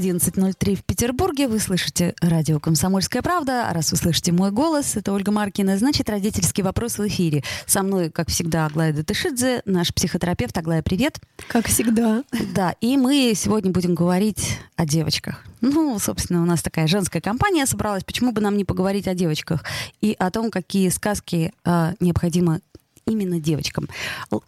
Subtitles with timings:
[0.00, 1.46] 11.03 в Петербурге.
[1.46, 3.68] Вы слышите радио «Комсомольская правда».
[3.68, 7.44] А раз вы слышите мой голос, это Ольга Маркина, значит, родительский вопрос в эфире.
[7.66, 10.56] Со мной, как всегда, Аглая Датышидзе, наш психотерапевт.
[10.56, 11.20] Аглая, привет.
[11.48, 12.24] Как всегда.
[12.54, 15.44] Да, и мы сегодня будем говорить о девочках.
[15.60, 18.02] Ну, собственно, у нас такая женская компания собралась.
[18.02, 19.64] Почему бы нам не поговорить о девочках
[20.00, 22.60] и о том, какие сказки э, необходимо
[23.10, 23.88] именно девочкам.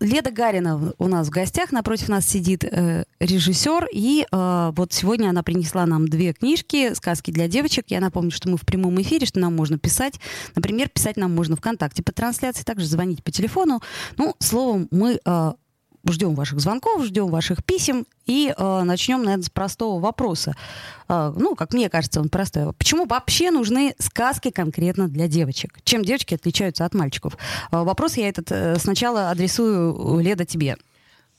[0.00, 5.28] Леда Гарина у нас в гостях, напротив нас сидит э, режиссер, и э, вот сегодня
[5.28, 7.86] она принесла нам две книжки «Сказки для девочек».
[7.88, 10.14] Я напомню, что мы в прямом эфире, что нам можно писать.
[10.54, 13.82] Например, писать нам можно ВКонтакте по трансляции, также звонить по телефону.
[14.16, 15.52] Ну, словом, мы э,
[16.08, 20.54] ждем ваших звонков, ждем ваших писем и э, начнем, наверное, с простого вопроса.
[21.08, 22.72] Э, ну, как мне кажется, он простой.
[22.72, 25.78] Почему вообще нужны сказки конкретно для девочек?
[25.84, 27.36] Чем девочки отличаются от мальчиков?
[27.70, 30.76] Э, вопрос я этот э, сначала адресую, Леда, тебе.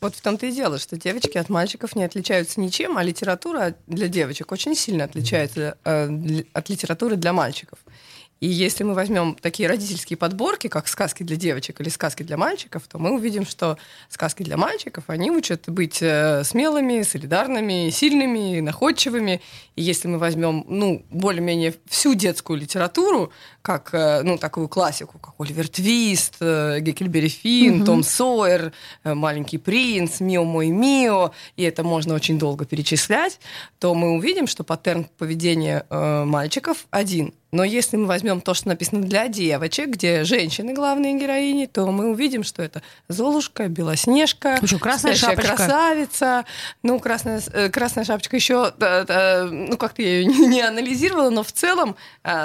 [0.03, 4.09] Вот в том-то и дело, что девочки от мальчиков не отличаются ничем, а литература для
[4.09, 7.79] девочек очень сильно отличается э, от литературы для мальчиков.
[8.39, 12.83] И если мы возьмем такие родительские подборки, как сказки для девочек или сказки для мальчиков,
[12.87, 13.77] то мы увидим, что
[14.09, 19.41] сказки для мальчиков, они учат быть э, смелыми, солидарными, сильными, находчивыми.
[19.77, 23.31] И если мы возьмем, ну, более-менее всю детскую литературу,
[23.63, 27.85] как, э, ну, такую классику, как Оливер Твист, э, Геккельбери Финн, угу.
[27.85, 33.39] Том Сойер, Маленький принц, Мио мой Мио, и это можно очень долго перечислять,
[33.79, 39.03] то мы увидим, что паттерн поведения мальчиков один– но если мы возьмем то, что написано
[39.03, 45.13] для девочек, где женщины главные героини, то мы увидим, что это Золушка, Белоснежка, еще красная
[45.13, 45.55] шапочка.
[45.55, 46.45] красавица.
[46.81, 51.95] Ну, красная, э, красная шапочка еще, ну, как-то я ее не, анализировала, но в целом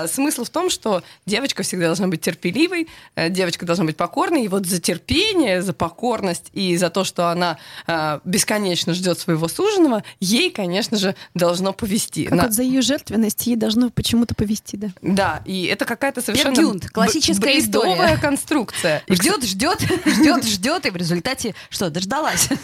[0.09, 4.49] смысл в том, что девочка всегда должна быть терпеливой, э, девочка должна быть покорной, и
[4.49, 10.05] вот за терпение, за покорность и за то, что она а, бесконечно ждет своего суженого,
[10.21, 12.25] ей, конечно же, должно повести.
[12.25, 12.43] Как На...
[12.45, 14.89] вот за ее жертвенность ей должно почему-то повести, да.
[15.03, 18.17] Да, и это какая-то совершенно Пергюнт, классическая история.
[18.17, 19.03] конструкция.
[19.09, 22.49] Ждет, ждет, ждет, ждет, и в результате что, дождалась?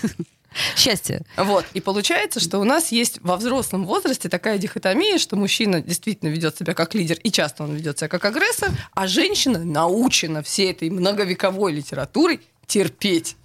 [0.76, 1.22] Счастье.
[1.36, 1.64] Вот.
[1.74, 6.56] И получается, что у нас есть во взрослом возрасте такая дихотомия, что мужчина действительно ведет
[6.56, 10.90] себя как лидер, и часто он ведет себя как агрессор, а женщина научена всей этой
[10.90, 13.36] многовековой литературой терпеть.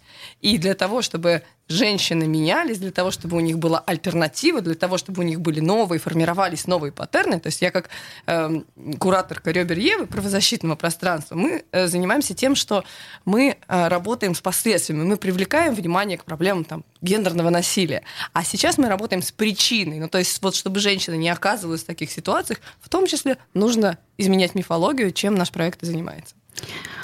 [0.42, 4.98] И для того, чтобы женщины менялись, для того, чтобы у них была альтернатива, для того,
[4.98, 7.40] чтобы у них были новые, формировались новые паттерны.
[7.40, 7.90] То есть я как
[8.26, 8.62] э,
[9.00, 12.84] кураторка Ребер Евы правозащитного пространства, мы э, занимаемся тем, что
[13.24, 18.04] мы э, работаем с последствиями, мы привлекаем внимание к проблемам там, гендерного насилия.
[18.34, 20.00] А сейчас мы работаем с причиной.
[20.00, 24.00] Ну, то есть вот чтобы женщины не оказывались в таких ситуациях, в том числе нужно
[24.18, 26.36] изменять мифологию, чем наш проект и занимается.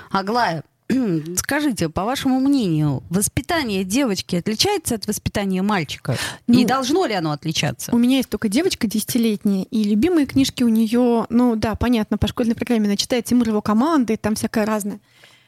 [0.10, 0.64] Аглая,
[1.38, 6.16] Скажите, по вашему мнению, воспитание девочки отличается от воспитания мальчика?
[6.48, 7.94] Ну, и должно ли оно отличаться?
[7.94, 12.28] У меня есть только девочка десятилетняя, и любимые книжки у нее, ну да, понятно, по
[12.28, 15.00] школьной программе она читает Тимур его команды, там всякое разное.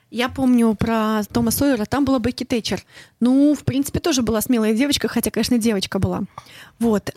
[0.10, 2.82] Я помню про Тома Сойера, там была Бекки Тэтчер.
[3.20, 6.24] Ну, в принципе, тоже была смелая девочка, хотя, конечно, девочка была.
[6.80, 7.14] Вот.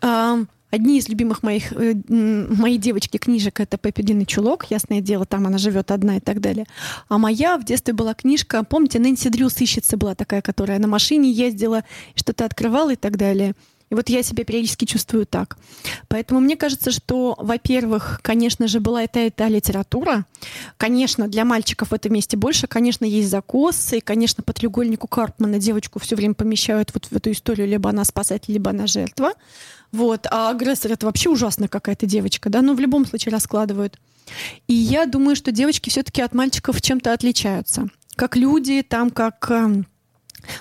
[0.71, 5.47] Одни из любимых моих, э, моей девочки книжек это Пеппи Длинный чулок, ясное дело, там
[5.47, 6.67] она живет одна и так далее.
[7.09, 11.33] А моя в детстве была книжка, помните, Нэнси Дрю сыщица была такая, которая на машине
[11.33, 11.83] ездила,
[12.15, 13.55] что-то открывала и так далее.
[13.91, 15.59] И вот я себя периодически чувствую так.
[16.09, 20.27] Поэтому мне кажется, что, во-первых, конечно же, была и та, и та литература.
[20.77, 22.69] Конечно, для мальчиков в этом месте больше.
[22.69, 23.99] Конечно, есть закосы.
[23.99, 27.67] И, конечно, по треугольнику Карпмана девочку все время помещают вот в эту историю.
[27.67, 29.33] Либо она спасатель, либо она жертва.
[29.91, 30.27] Вот.
[30.31, 32.63] А агрессор— это вообще ужасная какая-то девочка, да?
[32.63, 33.99] Но в любом случае раскладывают.
[34.69, 37.89] И я думаю, что девочки все-таки от мальчиков чем-то отличаются.
[38.15, 39.87] Как люди, там, как эм,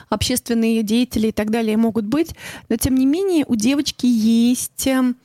[0.10, 2.36] общественные деятели и так далее могут быть,
[2.70, 5.16] но тем не менее у девочки есть эм,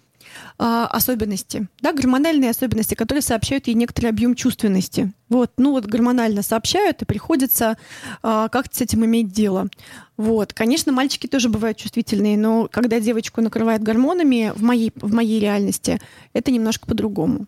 [0.58, 5.12] а, особенности, да, гормональные особенности, которые сообщают ей некоторый объем чувственности.
[5.28, 7.76] Вот, ну вот гормонально сообщают, и приходится
[8.22, 9.68] а, как-то с этим иметь дело.
[10.16, 15.40] Вот, конечно, мальчики тоже бывают чувствительные, но когда девочку накрывает гормонами в моей, в моей
[15.40, 16.00] реальности,
[16.32, 17.46] это немножко по-другому.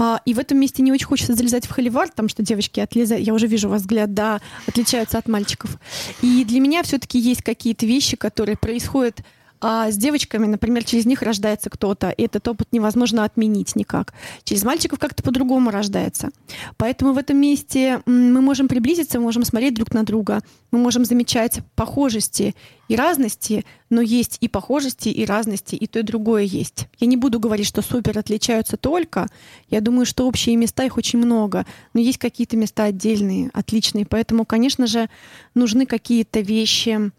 [0.00, 3.26] А, и в этом месте не очень хочется залезать в холивар, потому что девочки отлезают,
[3.26, 5.78] я уже вижу вас взгляд, да, отличаются от мальчиков.
[6.22, 9.22] И для меня все-таки есть какие-то вещи, которые происходят
[9.60, 14.14] А с девочками, например, через них рождается кто-то, и этот опыт невозможно отменить никак.
[14.44, 16.30] Через мальчиков как-то по-другому рождается.
[16.76, 21.04] Поэтому в этом месте мы можем приблизиться, мы можем смотреть друг на друга, мы можем
[21.04, 22.54] замечать похожести
[22.88, 26.88] и разности, но есть и похожести, и разности, и то, и другое есть.
[26.98, 29.28] Я не буду говорить, что супер отличаются только.
[29.68, 34.06] Я думаю, что общие места, их очень много, но есть какие-то места отдельные, отличные.
[34.06, 35.08] Поэтому, конечно же,
[35.54, 37.10] нужны какие-то вещи,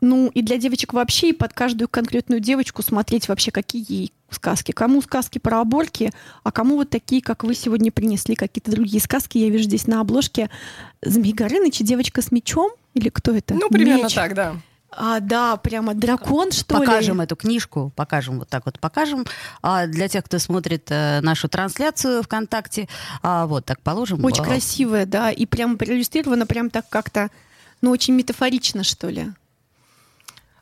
[0.00, 4.72] ну, и для девочек вообще, и под каждую конкретную девочку смотреть вообще, какие ей сказки.
[4.72, 6.12] Кому сказки про оборки,
[6.44, 9.38] а кому вот такие, как вы сегодня принесли, какие-то другие сказки.
[9.38, 10.50] Я вижу здесь на обложке
[11.02, 12.70] Змей Горыныч и девочка с мечом.
[12.94, 13.54] Или кто это?
[13.54, 14.14] Ну, примерно Меч.
[14.14, 14.56] так, да.
[14.90, 17.24] А, да, прямо дракон, что покажем ли?
[17.24, 19.26] эту книжку, покажем вот так вот, покажем.
[19.62, 22.88] А для тех, кто смотрит э, нашу трансляцию ВКонтакте,
[23.22, 24.24] а, вот так положим.
[24.24, 27.30] Очень А, красивая, да, и прям проиллюстрировано прям так как-то,
[27.82, 29.28] ну, очень метафорично, что ли.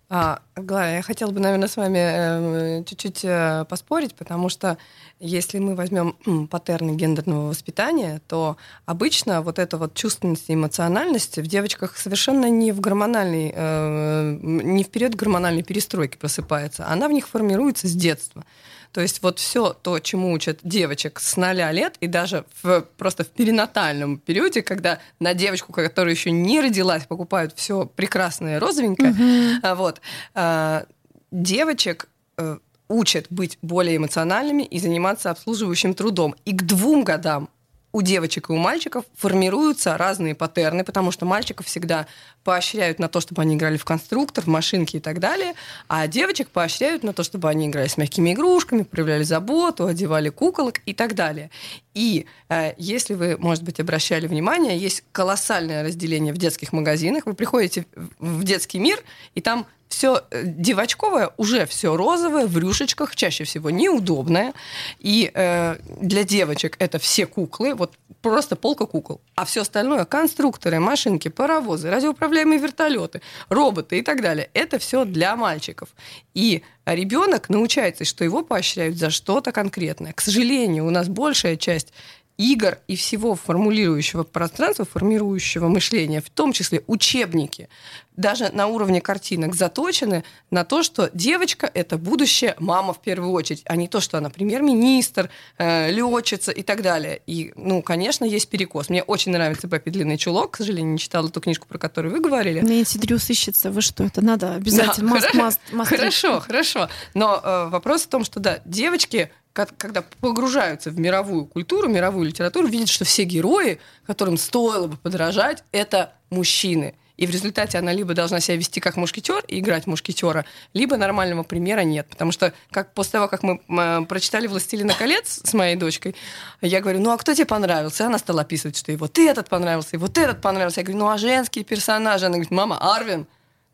[0.08, 4.79] А, Глая, я хотела бы, наверное, с вами э, чуть-чуть э, поспорить, потому что
[5.19, 11.38] если мы возьмем м, паттерны гендерного воспитания, то обычно вот эта вот чувственность и эмоциональность
[11.38, 17.12] в девочках совершенно не в гормональной, э, не в период гормональной перестройки просыпается, она в
[17.12, 18.44] них формируется с детства.
[18.93, 23.25] То есть вот все то, чему учат девочек с 0 лет, и даже в, просто
[23.25, 29.75] в перинатальном периоде, когда на девочку, которая еще не родилась, покупают все прекрасное розовенькое, а,
[29.75, 30.00] вот,
[30.35, 30.87] а,
[31.31, 36.35] девочек э, учат быть более эмоциональными и заниматься обслуживающим трудом.
[36.44, 37.49] И к двум годам
[37.93, 42.06] у девочек и у мальчиков формируются разные паттерны, потому что мальчиков всегда
[42.44, 45.55] поощряют на то, чтобы они играли в конструктор, в машинки и так далее,
[45.88, 50.81] а девочек поощряют на то, чтобы они играли с мягкими игрушками, проявляли заботу, одевали куколок
[50.87, 51.50] и так далее.
[51.94, 57.27] И э, если вы, может быть, обращали внимание, есть колоссальное разделение в детских магазинах.
[57.27, 57.87] Вы приходите
[58.19, 59.03] в детский мир,
[59.35, 64.53] и там все девочковое, уже все розовое, в рюшечках, чаще всего неудобное.
[64.99, 69.21] И э, для девочек это все куклы, вот просто полка кукол.
[69.35, 74.50] А все остальное конструкторы, машинки, паровозы, радиоуправляемые вертолеты, роботы и так далее.
[74.55, 75.88] Это все для мальчиков.
[76.35, 80.12] И ребенок научается, что его поощряют за что-то конкретное.
[80.12, 81.93] К сожалению, у нас большая часть
[82.38, 87.69] игр и всего формулирующего пространства, формирующего мышления, в том числе учебники,
[88.17, 93.62] даже на уровне картинок заточены на то, что девочка— это будущая мама в первую очередь,
[93.67, 95.29] а не то, что она премьер-министр,
[95.59, 97.21] э, летчица и так далее.
[97.27, 98.88] И, ну, конечно, есть перекос.
[98.88, 100.53] Мне очень нравится Пеппи Длинный чулок.
[100.53, 102.61] К сожалению, не читала ту книжку, про которую вы говорили.
[102.61, 103.71] Нэнси Дрю сыщется.
[103.71, 105.11] Вы что, это надо обязательно.
[105.11, 105.97] Да, Must- хоро- must- must read.
[105.99, 106.88] Хорошо, хорошо.
[107.15, 109.31] Но э, вопрос в том, что да, девочки,
[109.64, 115.64] когда погружаются в мировую культуру, мировую литературу, видят, что все герои, которым стоило бы подражать,
[115.73, 116.94] это мужчины.
[117.17, 120.44] И в результате она либо должна себя вести как мушкетер и играть мушкетера,
[120.75, 122.06] либо нормального примера нет.
[122.11, 126.14] Потому что как, после того, как мы м, прочитали «Властелина колец» с моей дочкой,
[126.61, 128.05] я говорю, ну а кто тебе понравился?
[128.05, 130.81] И она стала описывать, что и вот этот понравился, и вот этот понравился.
[130.81, 132.26] Я говорю, ну а женские персонажи?
[132.26, 133.26] Она говорит, мама, Арвин,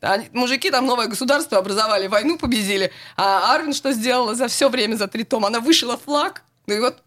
[0.02, 2.90] они- мужики там новое государство образовали, войну победили.
[3.16, 5.48] А Арвин что сделала за все время, за три тома?
[5.48, 6.42] Она вышила флаг.
[6.66, 7.02] И вот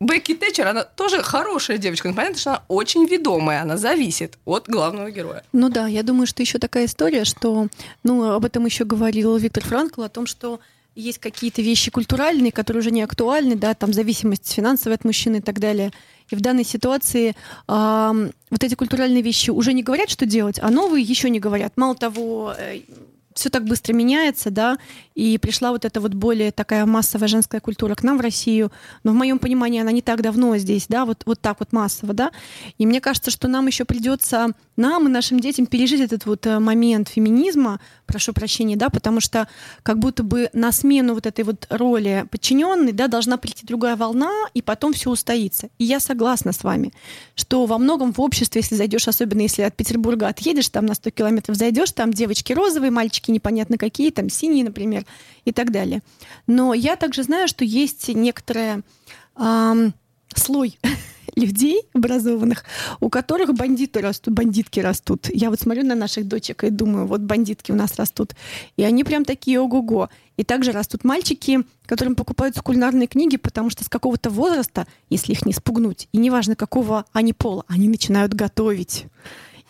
[0.00, 4.68] Бекки Тэтчер, она тоже хорошая девочка, но понятно, что она очень ведомая, она зависит от
[4.68, 5.44] главного героя.
[5.52, 7.68] Ну да, я думаю, что еще такая история, что,
[8.02, 10.60] ну, об этом еще говорил Виктор Франкл, о том, что
[10.94, 15.40] есть какие-то вещи культуральные, которые уже не актуальны, да, там зависимость финансовая от мужчины и
[15.40, 15.92] так далее.
[16.30, 17.34] И в данной ситуации
[17.66, 21.74] ам, вот эти культуральные вещи уже не говорят, что делать, а новые еще не говорят.
[21.76, 22.54] Мало того,
[23.34, 24.78] все так быстро меняется, да,
[25.14, 28.72] и пришла вот эта вот более такая массовая женская культура к нам в Россию,
[29.04, 32.14] но в моем понимании она не так давно здесь, да, вот, вот так вот массово,
[32.14, 32.30] да,
[32.78, 36.58] и мне кажется, что нам еще придется, нам и нашим детям пережить этот вот э,
[36.58, 39.48] момент феминизма, прошу прощения, да, потому что
[39.82, 44.30] как будто бы на смену вот этой вот роли подчиненной, да, должна прийти другая волна,
[44.52, 45.68] и потом все устоится.
[45.78, 46.92] И я согласна с вами,
[47.36, 51.10] что во многом в обществе, если зайдешь, особенно если от Петербурга отъедешь, там на 100
[51.10, 55.03] километров зайдешь, там девочки розовые, мальчики непонятно какие, там синие, например,
[55.44, 56.02] и так далее.
[56.46, 58.82] Но я также знаю, что есть некоторая
[59.34, 59.94] ам,
[60.34, 60.78] слой
[61.36, 62.64] людей образованных,
[63.00, 65.28] у которых бандиты растут, бандитки растут.
[65.32, 68.34] Я вот смотрю на наших дочек и думаю, вот бандитки у нас растут.
[68.76, 70.08] И они прям такие ого-го.
[70.36, 75.46] И также растут мальчики, которым покупаются кулинарные книги, потому что с какого-то возраста, если их
[75.46, 79.06] не спугнуть, и неважно какого они пола, они начинают готовить.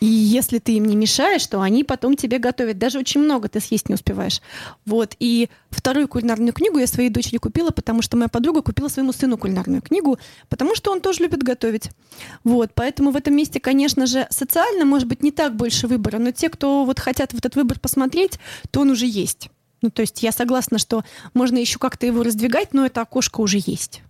[0.01, 2.77] И если ты им не мешаешь, то они потом тебе готовят.
[2.77, 4.41] Даже очень много ты съесть не успеваешь.
[4.85, 5.15] Вот.
[5.19, 9.37] И вторую кулинарную книгу я своей дочери купила, потому что моя подруга купила своему сыну
[9.37, 11.91] кулинарную книгу, потому что он тоже любит готовить.
[12.43, 12.71] Вот.
[12.73, 16.49] Поэтому в этом месте, конечно же, социально, может быть, не так больше выбора, но те,
[16.49, 18.39] кто вот хотят в этот выбор посмотреть,
[18.71, 19.49] то он уже есть.
[19.81, 23.59] Ну, то есть я согласна, что можно еще как-то его раздвигать, но это окошко уже
[23.65, 24.01] есть.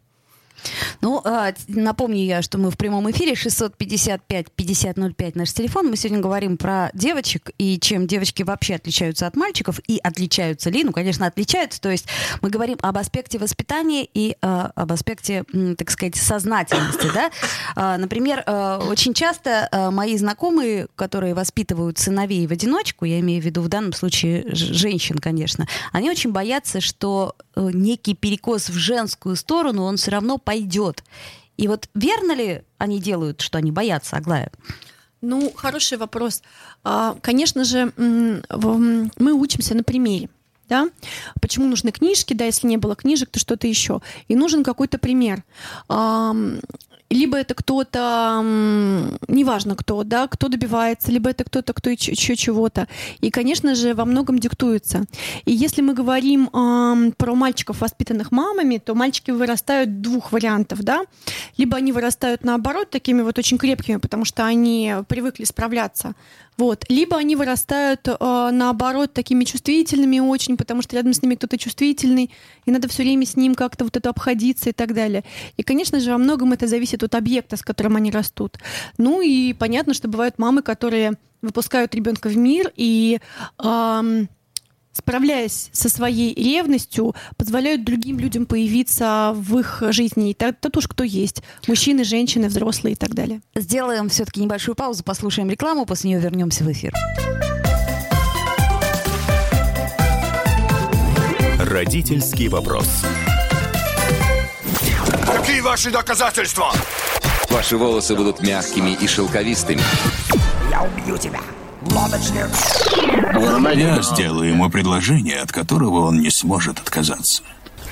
[1.02, 5.90] Ну, а, напомню я, что мы в прямом эфире 655-5005 наш телефон.
[5.90, 10.84] Мы сегодня говорим про девочек и чем девочки вообще отличаются от мальчиков и отличаются ли.
[10.84, 11.82] Ну, конечно, отличаются.
[11.82, 12.08] То есть
[12.42, 15.44] мы говорим об аспекте воспитания и а, об аспекте,
[15.78, 17.10] так сказать, сознательности.
[17.14, 17.32] Да?
[17.76, 23.62] А, например, очень часто мои знакомые, которые воспитывают сыновей в одиночку, я имею в виду
[23.62, 29.84] в данном случае женщин, конечно, они очень боятся, что э, некий перекос в женскую сторону,
[29.84, 31.04] он все равно пойдет.
[31.58, 34.52] И вот верно ли они делают, что они боятся, Аглая?
[35.22, 36.44] Ну, хороший вопрос.
[36.84, 40.30] А, конечно же, мы учимся на примере.
[40.68, 40.90] Да?
[41.42, 44.02] Почему нужны книжки, да, если не было книжек, то что-то еще.
[44.28, 45.44] И нужен какой-то пример
[47.10, 48.42] либо это кто-то,
[49.28, 52.88] неважно кто, да, кто добивается, либо это кто-то, кто еще чего-то.
[53.22, 55.06] И, конечно же, во многом диктуется.
[55.46, 61.04] И если мы говорим э, про мальчиков, воспитанных мамами, то мальчики вырастают двух вариантов, да.
[61.58, 66.16] Либо они вырастают наоборот такими вот очень крепкими, потому что они привыкли справляться
[66.58, 66.86] вот.
[66.90, 72.32] Либо они вырастают, э, наоборот, такими чувствительными очень, потому что рядом с ними кто-то чувствительный,
[72.66, 75.24] и надо все время с ним как-то вот это обходиться и так далее.
[75.58, 78.58] И, конечно же, во многом это зависит от объекта, с которым они растут.
[78.98, 83.20] Ну и понятно, что бывают мамы, которые выпускают ребенка в мир и
[83.64, 84.30] эм,
[84.96, 90.32] справляясь со своей ревностью, позволяют другим людям появиться в их жизни.
[90.32, 91.44] И тут уж кто есть.
[91.68, 93.42] Мужчины, женщины, взрослые и так далее.
[93.56, 96.94] Сделаем все-таки небольшую паузу, послушаем рекламу, после нее вернемся в эфир.
[101.60, 102.88] Родительский вопрос.
[105.26, 106.72] Какие ваши доказательства?
[107.50, 109.82] Ваши волосы будут мягкими и шелковистыми.
[110.72, 111.42] Я убью тебя.
[113.74, 117.42] Я сделаю ему предложение, от которого он не сможет отказаться.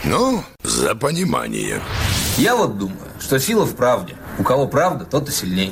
[0.04, 1.80] Ну, за понимание.
[2.38, 4.16] Я вот думаю, что сила в правде.
[4.38, 5.72] У кого правда, тот и сильнее.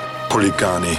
[0.31, 0.97] Хулиганы.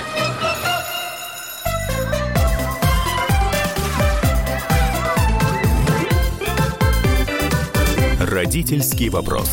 [8.21, 9.49] Родительский вопрос.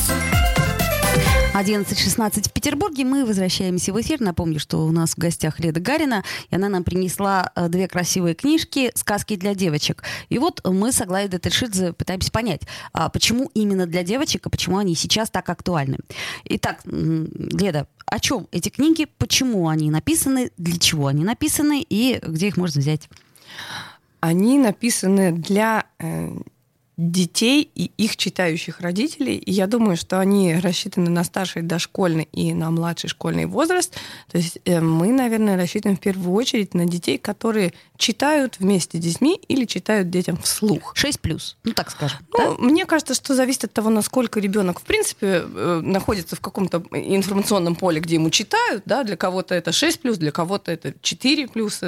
[1.53, 3.05] 11.16 в Петербурге.
[3.05, 4.21] Мы возвращаемся в эфир.
[4.21, 8.35] Напомню, что у нас в гостях Леда Гарина, и она нам принесла э, две красивые
[8.35, 10.03] книжки «Сказки для девочек».
[10.29, 12.61] И вот мы с Аглаей Детельшидзе пытаемся понять,
[12.93, 15.97] а почему именно для девочек, и почему они сейчас так актуальны.
[16.45, 22.47] Итак, Леда, о чем эти книги, почему они написаны, для чего они написаны и где
[22.47, 23.09] их можно взять?
[24.19, 26.35] Они написаны для э,
[26.99, 29.37] детей и их читающих родителей.
[29.37, 33.95] И я думаю, что они рассчитаны на старший дошкольный и на младший школьный возраст.
[34.29, 39.01] То есть э, мы, наверное, рассчитываем в первую очередь на детей, которые читают вместе с
[39.01, 40.91] детьми или читают детям вслух.
[40.95, 42.19] 6 плюс, ну так скажем.
[42.33, 42.63] Ну, да?
[42.63, 47.77] Мне кажется, что зависит от того, насколько ребенок в принципе э, находится в каком-то информационном
[47.77, 48.83] поле, где ему читают.
[48.85, 49.05] Да?
[49.05, 51.81] Для кого-то это 6 плюс, для кого-то это 4 плюс.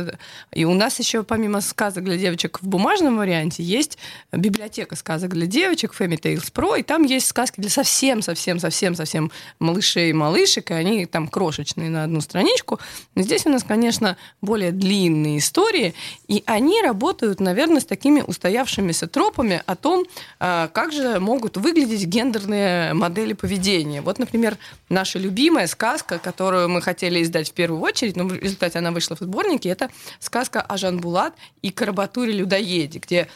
[0.53, 3.97] И у нас еще помимо сказок для девочек в бумажном варианте есть
[4.31, 10.13] библиотека сказок для девочек, Fairy Tales Pro, и там есть сказки для совсем-совсем-совсем-совсем малышей и
[10.13, 12.79] малышек, и они там крошечные на одну страничку.
[13.15, 15.95] Здесь у нас, конечно, более длинные истории,
[16.27, 20.05] и они работают, наверное, с такими устоявшимися тропами о том,
[20.39, 24.01] а, как же могут выглядеть гендерные модели поведения.
[24.01, 24.57] Вот, например,
[24.89, 29.15] наша любимая сказка, которую мы хотели издать в первую очередь, но в результате она вышла
[29.15, 29.89] в сборнике, это
[30.19, 33.27] сказка о Жан Булат и Карабатуре-людоеде, где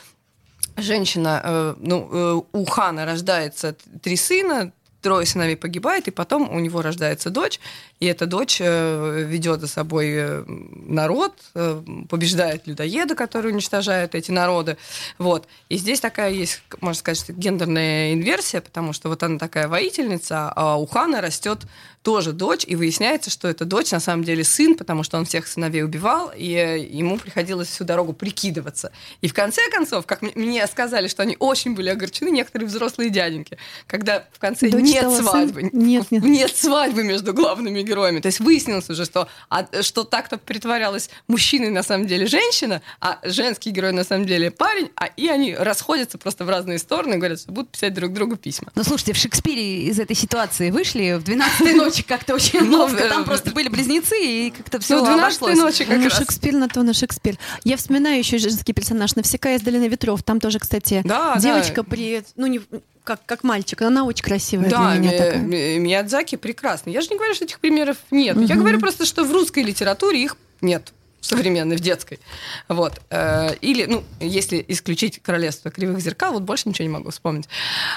[0.78, 6.60] женщина, э, ну, э, у хана рождается три сына, трое сыновей погибает, и потом у
[6.60, 7.60] него рождается дочь,
[8.00, 14.32] и эта дочь э, ведет за собой э, народ, э, побеждает людоеда, который уничтожает эти
[14.32, 14.78] народы.
[15.18, 15.48] Вот.
[15.70, 20.76] И здесь такая есть, можно сказать, гендерная инверсия, потому что вот она такая воительница, а
[20.76, 21.60] у хана растет
[22.06, 25.48] тоже дочь, и выясняется, что эта дочь на самом деле сын, потому что он всех
[25.48, 28.92] сыновей убивал, и ему приходилось всю дорогу прикидываться.
[29.22, 33.58] И в конце концов, как мне сказали, что они очень были огорчены, некоторые взрослые дяденьки,
[33.88, 35.62] когда в конце дочь нет свадьбы.
[35.62, 35.70] Сын?
[35.74, 36.24] Нет, нет.
[36.24, 37.95] Нет свадьбы между главными героями.
[38.22, 43.20] То есть выяснилось уже, что, а, что так-то притворялась мужчиной на самом деле женщина, а
[43.24, 47.18] женский герой на самом деле парень, а и они расходятся просто в разные стороны и
[47.18, 48.72] говорят, что будут писать друг другу письма.
[48.76, 53.08] Ну, слушайте, в Шекспире из этой ситуации вышли в 12 ночи как-то очень ну, ловко.
[53.08, 56.18] Там просто были близнецы, и как-то все ну, 12 ночи как ну, раз.
[56.18, 57.38] Шекспир на то, на Шекспир.
[57.64, 60.24] Я вспоминаю еще женский персонаж «Навсекая из долины ветров».
[60.24, 61.04] Там тоже, кстати,
[61.40, 62.24] девочка при...
[62.36, 62.62] Ну, не,
[63.06, 65.38] как, как мальчик, она очень красивая да, для меня такая.
[65.38, 66.92] Миядзаки прекрасный.
[66.92, 68.36] Я же не говорю, что этих примеров нет.
[68.36, 68.46] Угу.
[68.46, 72.20] Я говорю просто, что в русской литературе их нет современной, в детской.
[72.68, 73.02] Вот.
[73.10, 77.48] Э, или, ну, если исключить королевство кривых зеркал, вот больше ничего не могу вспомнить.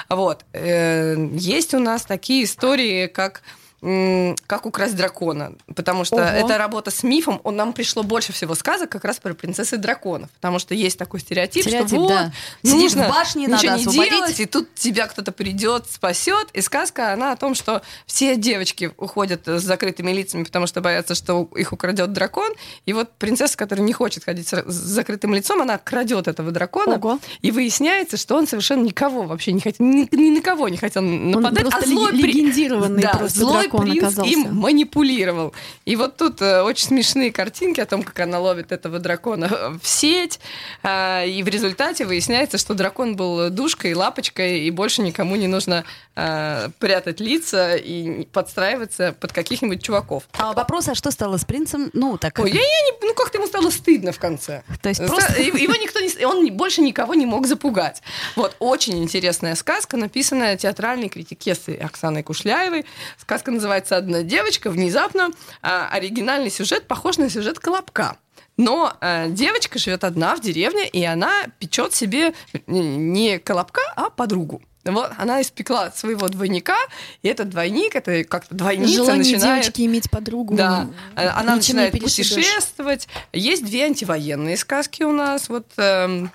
[0.09, 0.45] Вот.
[0.53, 3.41] Э, есть у нас такие истории, как
[3.81, 6.25] как украсть дракона, потому что Ого.
[6.25, 10.29] эта работа с мифом, он нам пришло больше всего сказок как раз про принцессы драконов,
[10.31, 12.31] потому что есть такой стереотип, стереотип что вот, да.
[12.63, 17.13] нужно в башне, ничего надо не делать, и тут тебя кто-то придет, спасет, и сказка
[17.13, 21.71] она о том, что все девочки уходят с закрытыми лицами, потому что боятся, что их
[21.71, 22.51] украдет дракон,
[22.85, 27.19] и вот принцесса, которая не хочет ходить с закрытым лицом, она крадет этого дракона, Ого.
[27.41, 31.01] и выясняется, что он совершенно никого вообще не хотел, ни, ни на кого не хотел
[31.01, 34.31] нападать, он а злой легендированный да, просто злой дракон принц оказался.
[34.31, 35.53] им манипулировал.
[35.85, 39.87] И вот тут э, очень смешные картинки о том, как она ловит этого дракона в
[39.87, 40.39] сеть.
[40.83, 45.85] Э, и в результате выясняется, что дракон был душкой, лапочкой, и больше никому не нужно
[46.15, 50.23] э, прятать лица и подстраиваться под каких-нибудь чуваков.
[50.37, 51.89] А вопрос, а что стало с принцем?
[51.93, 52.37] Ну, так...
[52.39, 54.63] Ой, я, я не, ну как-то ему стало стыдно в конце.
[54.81, 55.41] То есть просто...
[55.41, 56.25] Его никто не...
[56.25, 58.01] Он больше никого не мог запугать.
[58.35, 62.85] Вот, очень интересная сказка, написанная театральной критикессой Оксаной Кушляевой.
[63.17, 64.69] Сказка называется «Одна девочка».
[64.69, 65.29] Внезапно
[65.61, 68.17] а, оригинальный сюжет похож на сюжет «Колобка».
[68.57, 72.33] Но э, девочка живет одна в деревне, и она печет себе
[72.67, 74.61] не колобка, а подругу.
[74.83, 76.75] Вот она испекла своего двойника,
[77.21, 79.63] и этот двойник, это как-то двойница Желание начинает...
[79.63, 80.55] девочки иметь подругу.
[80.55, 83.07] Да, она ничем начинает путешествовать.
[83.31, 85.47] Есть две антивоенные сказки у нас.
[85.47, 86.29] Вот эм,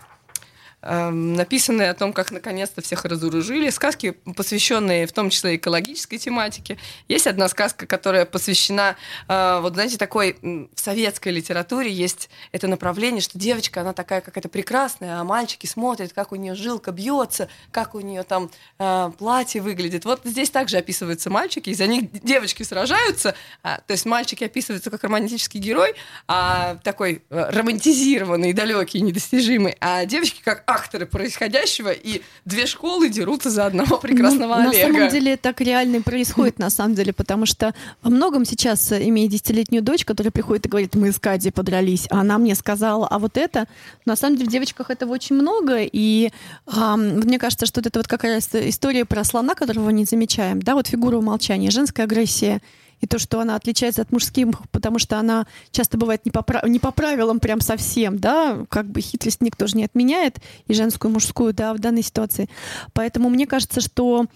[1.10, 3.70] написанные о том, как наконец-то всех разоружили.
[3.70, 6.78] Сказки, посвященные в том числе экологической тематике.
[7.08, 8.96] Есть одна сказка, которая посвящена,
[9.28, 14.48] э, вот знаете, такой в советской литературе есть это направление, что девочка, она такая какая-то
[14.48, 19.62] прекрасная, а мальчики смотрят, как у нее жилка бьется, как у нее там э, платье
[19.62, 20.04] выглядит.
[20.04, 23.34] Вот здесь также описываются мальчики, и за них девочки сражаются.
[23.62, 25.94] А, то есть мальчики описываются как романтический герой,
[26.28, 33.50] а такой э, романтизированный, далекий, недостижимый, а девочки как акторы происходящего, и две школы дерутся
[33.50, 34.88] за одного прекрасного ну, Олега.
[34.88, 39.08] На самом деле так реально происходит, на самом деле, потому что во многом сейчас, э,
[39.08, 43.06] имея десятилетнюю дочь, которая приходит и говорит, мы с Кадей подрались, а она мне сказала,
[43.06, 43.66] а вот это,
[44.04, 46.30] на самом деле в девочках этого очень много, и
[46.66, 50.60] а, мне кажется, что вот это вот как раз история про слона, которого не замечаем,
[50.60, 52.60] да, вот фигура умолчания, женская агрессия,
[53.04, 56.78] и то, что она отличается от мужских, потому что она часто бывает не по, не
[56.78, 61.14] по правилам прям совсем, да, как бы хитрость никто же не отменяет, и женскую, и
[61.14, 62.48] мужскую, да, в данной ситуации.
[62.94, 64.26] Поэтому мне кажется, что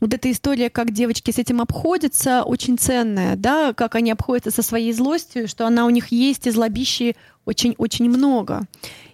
[0.00, 4.62] вот эта история, как девочки с этим обходятся, очень ценная, да, как они обходятся со
[4.62, 8.62] своей злостью, что она у них есть, и злобищи очень-очень много.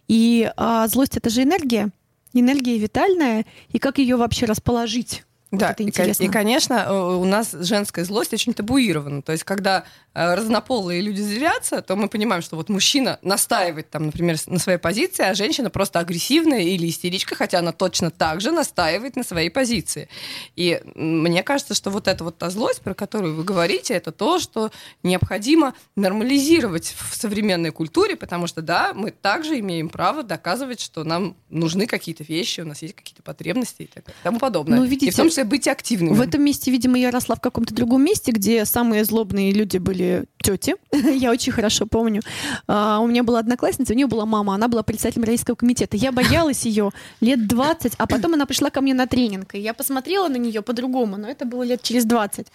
[0.06, 1.90] И а, злость— это же энергия,
[2.32, 5.24] энергия витальная, и как ее вообще расположить?
[5.50, 6.22] Вот да, это и, интересно.
[6.22, 9.20] и, конечно, у нас женская злость очень табуирована.
[9.20, 9.84] То есть, когда
[10.14, 14.78] э, разнополые люди злятся, то мы понимаем, что вот мужчина настаивает, там, например, на своей
[14.78, 19.50] позиции, а женщина просто агрессивная или истеричка, хотя она точно так же настаивает на своей
[19.50, 20.08] позиции.
[20.54, 24.38] И мне кажется, что вот эта вот та злость, про которую вы говорите, это то,
[24.38, 24.70] что
[25.02, 31.36] необходимо нормализировать в современной культуре, потому что, да, мы также имеем право доказывать, что нам
[31.48, 34.78] нужны какие-то вещи, у нас есть какие-то потребности и так и тому подобное.
[34.78, 36.14] Ну, видите, и в том числе быть активными.
[36.14, 40.24] В этом месте, видимо, я росла в каком-то другом месте, где самые злобные люди были
[40.42, 40.74] тети.
[40.92, 42.22] я очень хорошо помню.
[42.66, 45.96] А, у меня была одноклассница, у нее была мама, она была председателем родительского комитета.
[45.96, 49.74] Я боялась ее лет 20, а потом она пришла ко мне на тренинг, и я
[49.74, 52.46] посмотрела на нее по-другому, но это было лет через 20.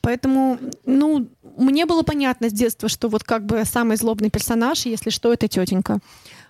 [0.00, 5.10] Поэтому, ну, мне было понятно с детства, что вот как бы самый злобный персонаж, если
[5.10, 6.00] что, это тетенька.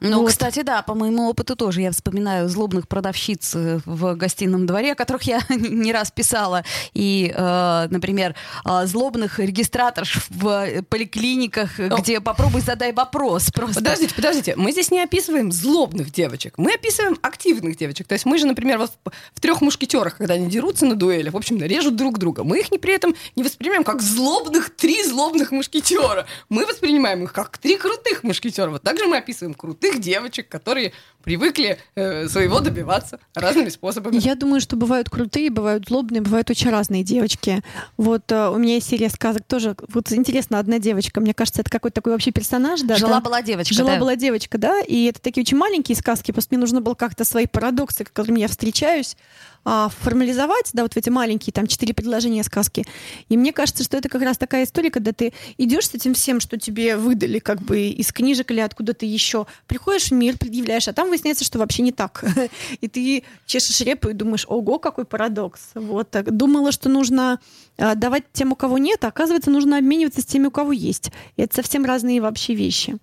[0.03, 0.31] Ну, Вот.
[0.31, 5.23] кстати, да, по моему опыту тоже я вспоминаю злобных продавщиц э, в гостином дворе, которых
[5.23, 6.65] я не раз писала.
[6.93, 8.35] И, э, например,
[8.65, 13.51] э, злобных регистраторш в поликлиниках, где попробуй задай вопрос.
[13.53, 13.77] Просто.
[13.77, 14.57] Подождите, подождите.
[14.57, 16.55] Мы здесь не описываем злобных девочек.
[16.59, 18.09] Мы описываем активных девочек.
[18.09, 18.91] То есть мы же, например, вот
[19.35, 22.43] в, трех мушкетерах, когда они дерутся на дуэлях, в общем, режут друг друга.
[22.43, 26.27] Мы их не при этом не воспринимаем как злобных, три злобных мушкетера.
[26.49, 28.71] Мы воспринимаем их как три крутых мушкетера.
[28.71, 34.17] Вот также мы описываем крутых девочек, которые привыкли э, своего добиваться разными способами.
[34.19, 37.63] Я думаю, что бывают крутые, бывают злобные, бывают очень разные девочки.
[37.97, 39.77] Вот э, у меня есть серия сказок тоже.
[39.89, 42.97] Вот интересно, одна девочка, мне кажется, это какой-то такой вообще персонаж, да?
[42.97, 46.95] Жила-была девочка, Жила-была девочка, да, и это такие очень маленькие сказки, просто мне нужно было
[46.95, 49.17] как-то свои парадоксы, с которыми я встречаюсь,
[49.65, 52.85] а, формализовать, да, вот в эти маленькие там четыре предложения сказки.
[53.29, 56.41] И мне кажется, что это как раз такая история, когда ты идешь с этим всем,
[56.41, 60.93] что тебе выдали как бы из книжек или откуда-то еще, приходишь в мир, предъявляешь, а
[60.93, 62.25] там выясняется, что вообще не так.
[62.81, 65.61] И ты чешешь репу и думаешь, ого, какой парадокс.
[65.75, 66.09] Вот.
[66.25, 67.39] Думала, что нужно
[67.79, 71.11] а, давать тем, у кого нет, а оказывается, нужно обмениваться с теми, у кого есть.
[71.37, 72.97] И это совсем разные вообще вещи.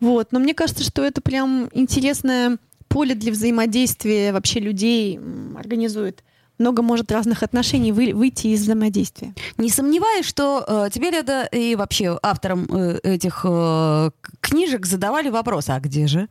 [0.00, 0.32] Вот.
[0.32, 5.20] Но мне кажется, что это прям интересная поле для взаимодействия вообще людей
[5.56, 6.22] организует
[6.58, 9.34] много может разных отношений вы, выйти из взаимодействия.
[9.56, 15.68] Не сомневаюсь, что э, тебе, Леда, и вообще авторам э, этих э, книжек задавали вопрос,
[15.68, 16.28] а где же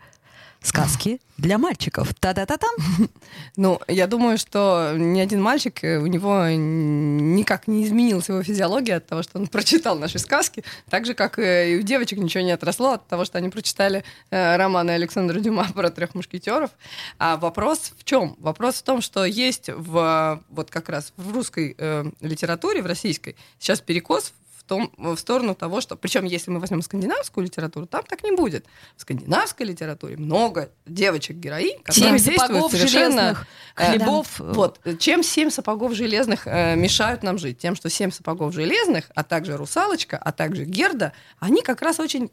[0.61, 2.13] сказки для мальчиков.
[2.13, 3.09] Та-та-та-там.
[3.55, 8.95] Ну, я думаю, что ни один мальчик, э, у него никак не изменилась его физиология
[8.95, 12.51] от того, что он прочитал наши сказки, так же, как и у девочек ничего не
[12.51, 16.71] отросло от того, что они прочитали э, романы Александра Дюма про трех мушкетеров.
[17.17, 18.35] А вопрос в чем?
[18.39, 23.35] Вопрос в том, что есть в вот как раз в русской э, литературе, в российской,
[23.59, 24.33] сейчас перекос
[24.67, 25.95] том, в сторону того, что...
[25.95, 28.65] Причем, если мы возьмем скандинавскую литературу, там так не будет.
[28.95, 33.21] В скандинавской литературе много девочек-героинь, которые семь действуют совершенно...
[33.21, 34.35] Железных, хлебов.
[34.39, 34.53] Да.
[34.53, 34.79] Вот.
[34.99, 37.57] Чем семь сапогов железных э, мешают нам жить?
[37.57, 42.29] Тем, что семь сапогов железных, а также русалочка, а также Герда, они как раз очень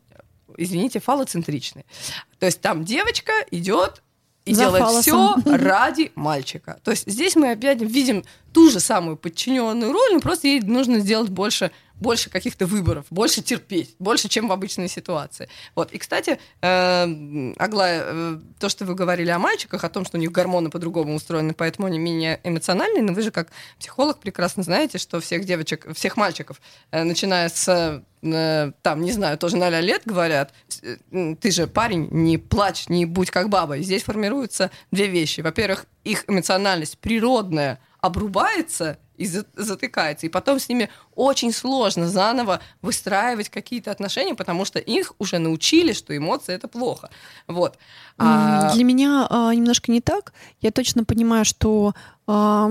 [0.57, 1.85] извините, фалоцентричные.
[2.39, 4.03] То есть там девочка идет
[4.45, 5.41] и За делает фалосом.
[5.41, 6.79] все ради мальчика.
[6.85, 10.99] То есть здесь мы опять видим ту же самую подчиненную роль, но просто ей нужно
[10.99, 15.49] сделать больше больше каких-то выборов, больше терпеть, больше, чем в обычной ситуации.
[15.75, 15.93] Вот.
[15.93, 20.21] И, кстати, э, Аглая, э, то, что вы говорили о мальчиках, о том, что у
[20.21, 24.99] них гормоны по-другому устроены, поэтому они менее эмоциональные, но вы же как психолог прекрасно знаете,
[24.99, 30.03] что всех девочек, всех мальчиков, э, начиная с э, там, не знаю, тоже 0 лет
[30.05, 30.53] говорят,
[30.83, 33.77] э, ты же парень, не плачь, не будь как баба.
[33.77, 35.43] И здесь формируются две вещи.
[35.43, 40.27] Во-первых, их эмоциональность природная обрубается, и затыкается.
[40.27, 45.93] И потом с ними очень сложно заново выстраивать какие-то отношения, потому что их уже научили,
[45.93, 47.11] что эмоции это плохо.
[47.47, 47.79] Вот.
[48.19, 48.73] А...
[48.75, 50.33] Для меня а, немножко не так.
[50.61, 51.95] Я точно понимаю, что
[52.27, 52.71] а,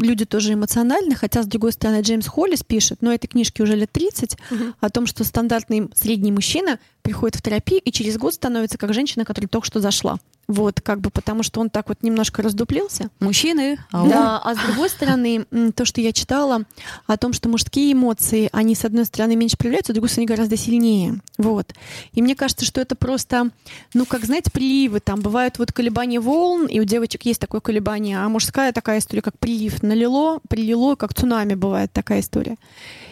[0.00, 3.90] люди тоже эмоциональны, хотя, с другой стороны, Джеймс Холлис пишет, но этой книжке уже лет
[3.90, 4.64] 30, угу.
[4.80, 9.24] о том, что стандартный средний мужчина приходит в терапию и через год становится как женщина,
[9.24, 10.18] которая только что зашла.
[10.48, 13.10] Вот, как бы, потому что он так вот немножко раздуплился.
[13.18, 13.78] Мужчины.
[13.90, 16.62] А да, а с другой стороны, то, что я читала
[17.06, 20.56] о том, что мужские эмоции, они, с одной стороны, меньше проявляются, с другой стороны, гораздо
[20.56, 21.20] сильнее.
[21.36, 21.74] Вот.
[22.12, 23.50] И мне кажется, что это просто,
[23.92, 25.00] ну, как, знаете, приливы.
[25.00, 29.22] Там бывают вот колебания волн, и у девочек есть такое колебание, а мужская такая история,
[29.22, 29.82] как прилив.
[29.82, 32.56] Налило, прилило, как цунами бывает такая история.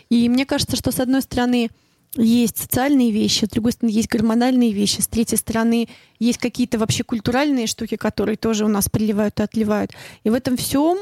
[0.08, 1.70] И мне кажется, что, с одной стороны,
[2.16, 5.88] есть социальные вещи, с другой стороны, есть гормональные вещи, с третьей стороны,
[6.20, 9.90] есть какие-то вообще культуральные штуки, которые тоже у нас приливают и отливают.
[10.22, 10.98] И в этом всем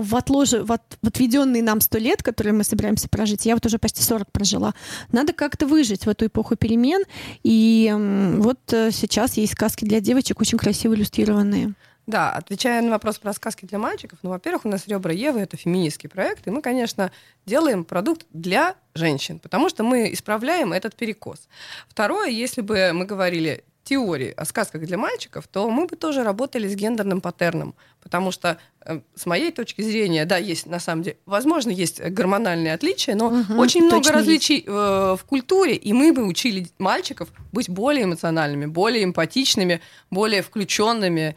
[0.00, 3.66] в, отложе, в, от, в отведенные нам сто лет, которые мы собираемся прожить, я вот
[3.66, 4.74] уже почти 40 прожила,
[5.12, 7.02] надо как-то выжить в эту эпоху перемен.
[7.42, 7.92] И
[8.38, 11.74] вот э, сейчас есть сказки для девочек, очень красиво иллюстрированные.
[12.06, 15.56] Да, отвечая на вопрос про сказки для мальчиков, ну, во-первых, у нас «Ребра Евы»— это
[15.56, 17.12] феминистский проект, и мы, конечно,
[17.46, 21.48] делаем продукт для женщин, потому что мы исправляем этот перекос.
[21.88, 26.68] Второе, если бы мы говорили теории о сказках для мальчиков, то мы бы тоже работали
[26.68, 31.16] с гендерным паттерном, потому что э, с моей точки зрения, да, есть на самом деле,
[31.26, 36.24] возможно, есть гормональные отличия, но угу, очень много различий э, в культуре, и мы бы
[36.24, 41.34] учили мальчиков быть более эмоциональными, более эмпатичными, более включенными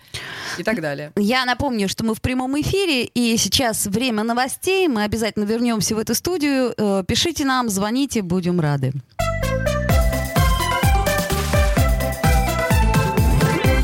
[0.59, 1.11] и так далее.
[1.15, 5.97] Я напомню, что мы в прямом эфире, и сейчас время новостей, мы обязательно вернемся в
[5.97, 6.75] эту студию.
[6.77, 8.93] Э, пишите нам, звоните, будем рады.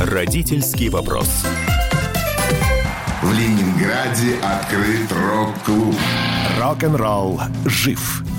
[0.10, 1.46] Родительский вопрос.
[3.22, 5.96] В Ленинграде открыт рок-клуб.
[6.60, 8.24] Рок-н-ролл жив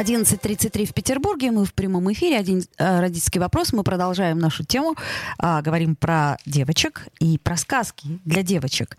[0.00, 1.50] 11.33 в Петербурге.
[1.50, 2.38] Мы в прямом эфире.
[2.38, 3.72] Один э, родительский вопрос.
[3.72, 4.94] Мы продолжаем нашу тему.
[5.38, 8.98] А, говорим про девочек и про сказки для девочек.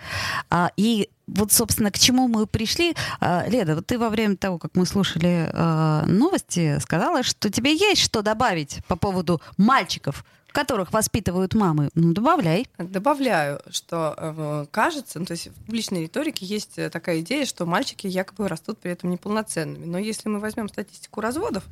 [0.50, 2.96] А, и вот, собственно, к чему мы пришли.
[3.20, 7.76] А, Леда, вот ты во время того, как мы слушали а, новости, сказала, что тебе
[7.76, 10.26] есть что добавить по поводу мальчиков
[10.58, 11.90] которых воспитывают мамы.
[11.94, 12.66] Ну, добавляй.
[12.80, 17.68] Добавляю, что э, кажется, ну, то есть в публичной риторике есть э, такая идея, что
[17.68, 19.86] мальчики якобы растут при этом неполноценными.
[19.86, 21.64] Но если мы возьмем статистику разводов,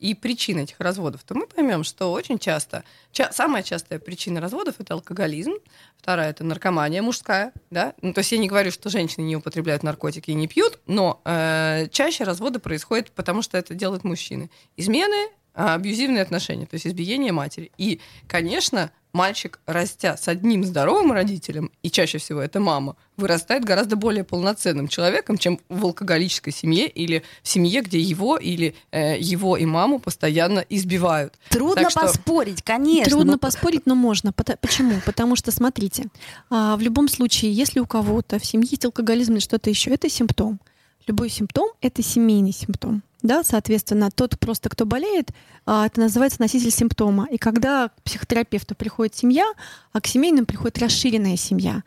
[0.00, 4.74] и причин этих разводов, то мы поймем, что очень часто, ча- самая частая причина разводов
[4.78, 5.52] это алкоголизм,
[5.96, 9.84] вторая это наркомания мужская, да, ну, то есть я не говорю, что женщины не употребляют
[9.84, 14.50] наркотики и не пьют, но э, чаще разводы происходят, потому что это делают мужчины.
[14.76, 17.72] Измены, абьюзивные отношения, то есть избиение матери.
[17.78, 23.96] И, конечно, мальчик, растя с одним здоровым родителем, и чаще всего это мама, вырастает гораздо
[23.96, 29.56] более полноценным человеком, чем в алкоголической семье или в семье, где его или э, его
[29.56, 31.38] и маму постоянно избивают.
[31.48, 33.10] Трудно Так что- поспорить, конечно.
[33.10, 34.32] Трудно но- поспорить, но можно.
[34.32, 35.00] Почему?
[35.06, 36.08] Потому что, смотрите,
[36.50, 40.10] а, в любом случае, если у кого-то в семье есть алкоголизм или что-то еще, это
[40.10, 40.60] симптом.
[41.06, 43.02] Любой симптом— это семейный симптом.
[43.22, 45.30] Да, соответственно, тот просто, кто болеет,
[45.64, 47.26] а, это называется носитель симптома.
[47.30, 49.46] И когда к психотерапевту приходит семья,
[49.92, 51.82] а к семейным приходит расширенная семья,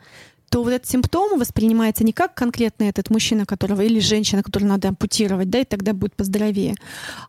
[0.50, 4.88] то вот этот симптом воспринимается не как конкретно этот мужчина, которого или женщина, которую надо
[4.88, 6.74] ампутировать, да, и тогда будет поздоровее,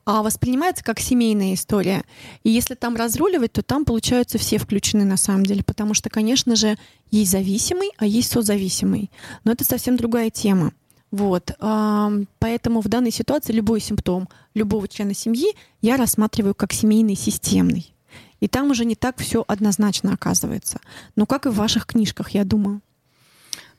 [0.05, 2.03] а воспринимается как семейная история.
[2.43, 6.55] И если там разруливать, то там, получаются, все включены на самом деле, потому что, конечно
[6.55, 6.77] же,
[7.11, 9.11] есть зависимый, а есть созависимый.
[9.43, 10.73] Но это совсем другая тема.
[11.11, 11.51] Вот.
[11.59, 17.93] Поэтому в данной ситуации любой симптом любого члена семьи я рассматриваю как семейный системный.
[18.39, 20.79] И там уже не так все однозначно оказывается.
[21.15, 22.81] Ну, как и в ваших книжках, я думаю.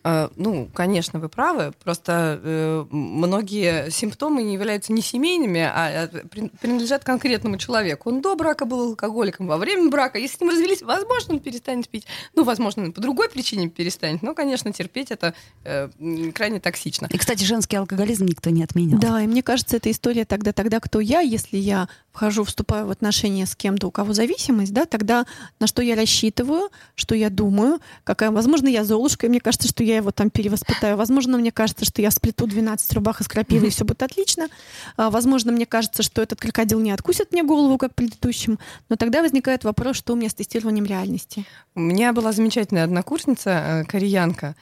[0.05, 1.73] Э, Ну, конечно, вы правы.
[1.85, 8.11] Просто э, многие симптомы не являются не семейными, а при- принадлежат конкретному человеку.
[8.11, 10.19] Он до брака был алкоголиком, во время брака.
[10.19, 12.07] Если с ним развелись, возможно, он перестанет пить.
[12.35, 14.23] Ну, возможно, он по другой причине перестанет.
[14.23, 15.35] Но, конечно, терпеть это
[15.65, 15.89] э,
[16.35, 17.09] крайне токсично.
[17.11, 18.99] И, кстати, женский алкоголизм никто не отменял.
[18.99, 22.91] Да, и мне кажется, эта история тогда, тогда кто я, если я вхожу, вступаю в
[22.91, 25.27] отношения с кем-то, у кого зависимость, да, тогда
[25.61, 29.83] на что я рассчитываю, что я думаю, какая, возможно, я Золушка, и мне кажется, что
[29.83, 33.71] я его там перевоспитаю, возможно, мне кажется, что я сплету 12 рубах из крапивы, и
[33.71, 34.49] все будет отлично,
[34.97, 39.23] А, возможно, мне кажется, что этот крокодил не откусит мне голову, как предыдущим, но тогда
[39.23, 41.47] возникает вопрос, что у меня с тестированием реальности.
[41.75, 44.55] У меня была замечательная однокурсница, э, кореянка,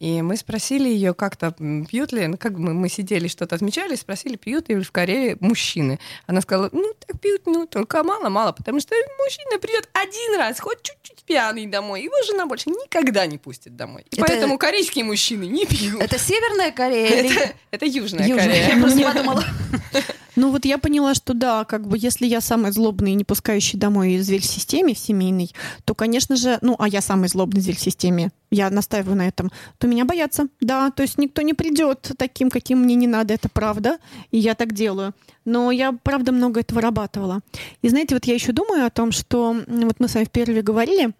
[0.00, 4.36] и мы спросили ее как-то, пьют ли, ну, как мы, мы сидели, что-то отмечали, спросили,
[4.36, 5.98] пьют ли в Корее мужчины.
[6.26, 10.82] Она сказала, ну, так пьют, ну, только мало-мало, потому что мужчина придет один раз, хоть
[10.82, 14.04] чуть-чуть пьяный домой, его жена больше никогда не пустит домой.
[14.10, 16.00] И Это- поэтому корейские мужчины не пьют.
[16.00, 17.36] Это Северная Корея или...
[17.36, 18.46] Это, это Южная, Южная.
[18.46, 18.74] Корея.
[18.74, 19.44] Я просто подумала.
[20.38, 23.76] Ну вот я поняла, что да, как бы если я самый злобный и не пускающий
[23.76, 25.52] домой зверь в системе, в семейной,
[25.84, 29.50] то, конечно же, ну, а я самый злобный зверь в системе, я настаиваю на этом,
[29.78, 30.46] то меня боятся.
[30.60, 33.98] Да, то есть никто не придет таким, каким мне не надо, это правда,
[34.30, 35.12] и я так делаю.
[35.48, 37.40] Но я, правда, много этого вырабатывала.
[37.80, 40.62] И знаете, вот я еще думаю о том, что вот мы с вами в первые
[40.62, 41.12] говорили,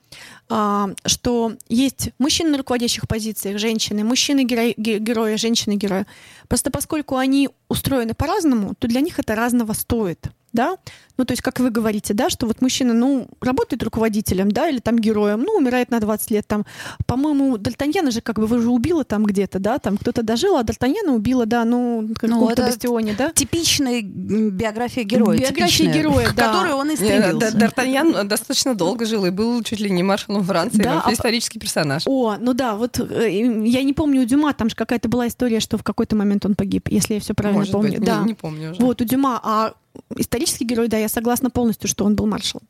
[0.51, 6.05] а, что есть мужчины на руководящих позициях, женщины, мужчины герои, ге- герои, женщины герои.
[6.47, 10.27] Просто поскольку они устроены по-разному, то для них это разного стоит.
[10.53, 10.77] Да?
[11.19, 14.79] Ну, то есть, как вы говорите, да, что вот мужчина, ну, работает руководителем, да, или
[14.79, 16.65] там героем, ну, умирает на 20 лет, там,
[17.07, 20.63] по-моему, Д'Артаньяна же как бы вы же убила там где-то, да, там кто-то дожил, а
[20.63, 23.33] Д'Артаньяна убила, да, ну, в каком-то это бастионе, да.
[23.33, 25.39] Типичная биография героя.
[25.39, 26.47] Биография героя, да.
[26.53, 27.57] которой он и Не, стремился.
[27.57, 31.59] Д'Артаньян достаточно долго жил и был чуть ли не маршалом Франции, Да, вообще а- исторический
[31.59, 32.05] персонаж.
[32.07, 33.29] О, ну да, вот э,
[33.65, 36.55] я не помню у Дюма, там же какая-то была история, что в какой-то момент он
[36.55, 37.91] погиб, если я все правильно Может помню.
[37.91, 38.23] быть, не- да.
[38.23, 38.81] не помню уже.
[38.81, 39.75] Вот у Дюма, а
[40.17, 42.67] исторический герой, да, я согласна полностью, что он был маршалом.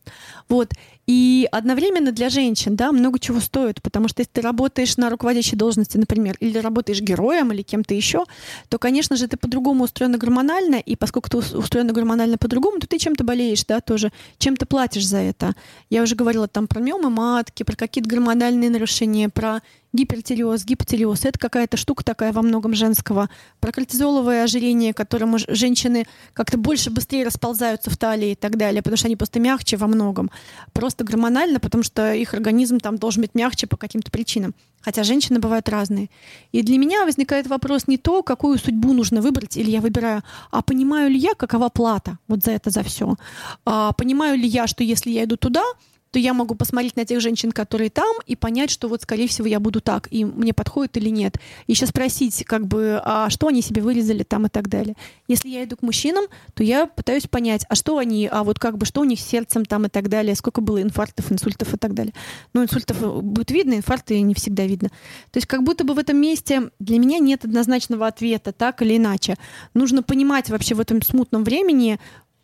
[0.49, 0.73] Вот.
[1.09, 5.57] И одновременно для женщин, да, много чего стоит, потому что если ты работаешь на руководящей
[5.57, 8.27] должности, например, или работаешь героем или кем-то еще,
[8.69, 12.99] то, конечно же, ты по-другому устроена гормонально, и поскольку ты устроена гормонально по-другому, то ты
[12.99, 15.55] чем-то болеешь, да, тоже, чем ты платишь за это.
[15.89, 21.25] Я уже говорила там про миомы матки, про какие-то гормональные нарушения, про гипертиреоз, гипотиреоз.
[21.25, 23.31] Это какая-то штука такая во многом женского.
[23.61, 28.97] Про кортизоловое ожирение, которым женщины как-то больше, быстрее расползаются в талии и так далее, потому
[28.97, 30.31] что они просто мягче во многом.
[30.73, 34.55] Просто гормонально, потому что их организм там должен быть мягче по каким-то причинам.
[34.81, 36.09] Хотя женщины бывают разные.
[36.53, 40.63] И для меня возникает вопрос не то, какую судьбу нужно выбрать, или я выбираю, а
[40.63, 43.17] понимаю ли я, какова плата вот за это, за все.
[43.65, 45.65] А понимаю ли я, что если я иду туда,
[46.11, 49.47] то я могу посмотреть на тех женщин, которые там, и понять, что вот, скорее всего,
[49.47, 51.37] я буду так, и мне подходит или нет.
[51.67, 54.95] Еще спросить, как бы, а что они себе вырезали там и так далее.
[55.27, 58.79] Если я иду к мужчинам, то я пытаюсь понять, а что они, а вот как
[58.79, 61.77] бы, что у них с сердцем там и так далее, сколько было инфарктов, инсультов и
[61.77, 62.15] так далее.
[62.55, 64.89] Ну, инсультов э, будет видно, инфаркты не всегда видно.
[65.31, 68.97] То есть как будто бы в этом месте для меня нет однозначного ответа, так или
[68.97, 69.37] иначе.
[69.75, 71.99] Нужно понимать вообще в этом смутном времени,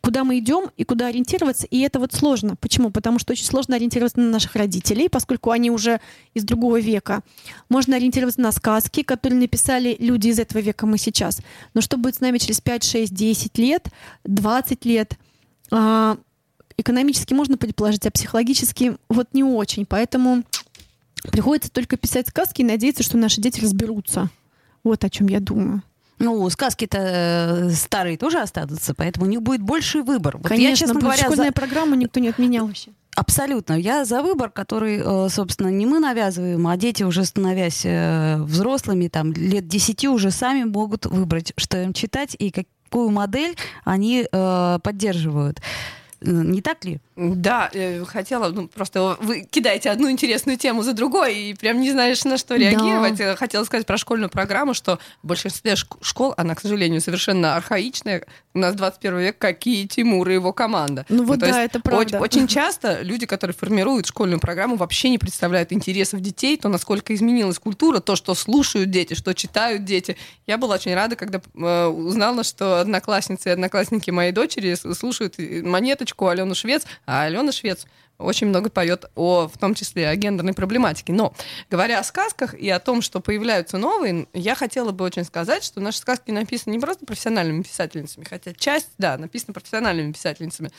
[0.05, 1.65] куда мы идем и куда ориентироваться.
[1.65, 2.55] И это вот сложно.
[2.57, 2.91] Почему?
[2.91, 5.99] Потому что очень сложно ориентироваться на наших родителей, поскольку они уже
[6.35, 7.23] из другого века.
[7.69, 11.39] Можно ориентироваться на сказки, которые написали люди из этого века, мы сейчас.
[11.73, 13.87] Но что будет с нами через 5, 6, 10 лет,
[14.25, 15.17] 20 лет?
[15.71, 16.17] А,
[16.77, 19.87] экономически можно предположить, а психологически вот не очень.
[19.87, 20.43] Поэтому
[21.31, 24.29] приходится только писать сказки и надеяться, что наши дети разберутся.
[24.83, 25.81] Вот о чем я думаю.
[26.19, 30.37] Ну, сказки-то э, старые тоже останутся, поэтому у них будет больший выбор.
[30.37, 31.53] Вот Конечно, я, честно говоря, школьная за...
[31.53, 32.91] программа никто не отменял вообще.
[33.15, 33.73] Абсолютно.
[33.73, 39.07] Я за выбор, который, э, собственно, не мы навязываем, а дети, уже становясь э, взрослыми,
[39.07, 45.59] там, лет десяти уже сами могут выбрать, что им читать и какую модель они поддерживают.
[46.25, 46.99] Не так ли?
[47.15, 47.71] Да,
[48.07, 52.37] хотела, ну, просто вы кидаете одну интересную тему за другой, и прям не знаешь, на
[52.37, 53.17] что реагировать.
[53.17, 53.35] Да.
[53.35, 58.25] Хотела сказать про школьную программу, что в большинстве школ, она, к сожалению, совершенно архаичная.
[58.53, 61.05] У нас 21 век, какие Тимур и его команда.
[61.09, 62.19] Ну вот ну, да, это правда.
[62.19, 67.13] Очень, очень часто люди, которые формируют школьную программу, вообще не представляют интересов детей, то, насколько
[67.13, 70.17] изменилась культура, то, что слушают дети, что читают дети.
[70.47, 76.14] Я была очень рада, когда э, узнала, что одноклассницы и одноклассники моей дочери слушают монеточку
[76.23, 77.85] Алену Швец, а Алена Швец
[78.17, 81.13] очень много поет о, в том числе, о гендерной проблематике.
[81.13, 81.33] Но
[81.69, 85.81] говоря о сказках и о том, что появляются новые, я хотела бы очень сказать, что
[85.81, 90.71] наши сказки написаны не просто профессиональными писательницами, хотя часть, да, написана профессиональными писательницами.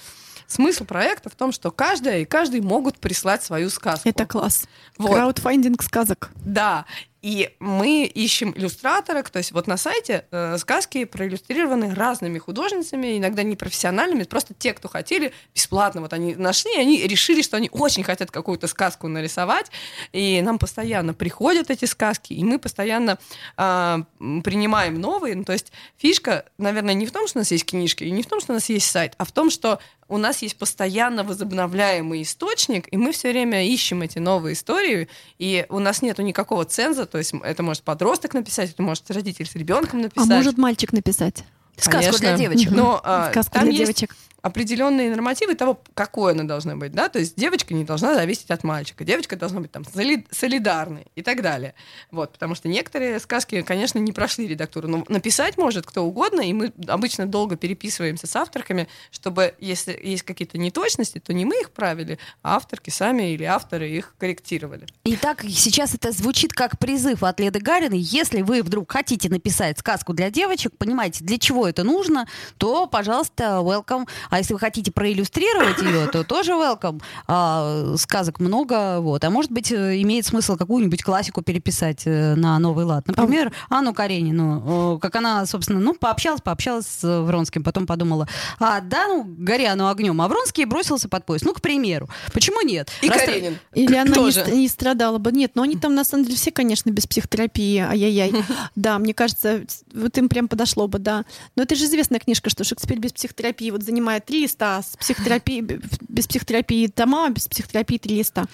[0.46, 4.08] Смысл проекта в том, что каждая и каждый могут прислать свою сказку.
[4.08, 4.66] Это класс.
[4.96, 5.12] Вот.
[5.12, 6.30] Краудфандинг сказок.
[6.36, 6.86] Да.
[7.26, 13.42] И мы ищем иллюстраторок, то есть вот на сайте э, сказки проиллюстрированы разными художницами, иногда
[13.42, 18.04] не профессиональными, просто те, кто хотели бесплатно, вот они нашли, они решили, что они очень
[18.04, 19.72] хотят какую-то сказку нарисовать,
[20.12, 23.18] и нам постоянно приходят эти сказки, и мы постоянно
[23.56, 23.98] э,
[24.44, 28.04] принимаем новые, ну, то есть фишка, наверное, не в том, что у нас есть книжки,
[28.04, 30.42] и не в том, что у нас есть сайт, а в том, что у нас
[30.42, 36.02] есть постоянно возобновляемый источник, и мы все время ищем эти новые истории, и у нас
[36.02, 40.30] нету никакого ценза, то есть это может подросток написать, это может родитель с ребенком написать.
[40.30, 41.44] А может мальчик написать?
[41.76, 42.18] Сказку Конечно.
[42.18, 42.70] для девочек.
[42.70, 47.08] Но а, Сказку там для есть девочек определенные нормативы того, какой она должна быть, да,
[47.08, 49.84] то есть девочка не должна зависеть от мальчика, девочка должна быть там
[50.30, 51.74] солидарной и так далее,
[52.10, 56.52] вот, потому что некоторые сказки, конечно, не прошли редактуру, но написать может кто угодно, и
[56.52, 61.70] мы обычно долго переписываемся с авторками, чтобы, если есть какие-то неточности, то не мы их
[61.70, 64.86] правили, а авторки сами или авторы их корректировали.
[65.04, 70.12] Итак, сейчас это звучит как призыв от Леды Гариной, если вы вдруг хотите написать сказку
[70.12, 72.28] для девочек, понимаете, для чего это нужно,
[72.58, 74.06] то, пожалуйста, welcome.
[74.36, 77.02] А если вы хотите проиллюстрировать ее, то тоже welcome.
[77.26, 79.24] А, сказок много, вот.
[79.24, 83.06] А может быть, э, имеет смысл какую-нибудь классику переписать э, на новый лад.
[83.06, 84.98] Например, Анну Каренину.
[85.00, 89.88] Как она, собственно, ну, пообщалась, пообщалась с Вронским, потом подумала, а, да, ну, горя оно
[89.88, 90.20] огнем.
[90.20, 91.46] А Вронский бросился под поезд.
[91.46, 92.10] Ну, к примеру.
[92.34, 92.90] Почему нет?
[93.00, 93.58] И Раз Каренин.
[93.72, 94.44] Или она тоже.
[94.50, 95.32] не, не страдала бы.
[95.32, 97.78] Нет, но они там, на самом деле, все, конечно, без психотерапии.
[97.78, 98.34] Ай-яй-яй.
[98.74, 99.62] Да, мне кажется,
[99.94, 101.24] вот им прям подошло бы, да.
[101.56, 105.60] Но это же известная книжка, что Шекспир без психотерапии вот занимает три листа, с психотерапией,
[105.60, 108.46] без психотерапии тома, без психотерапии три листа.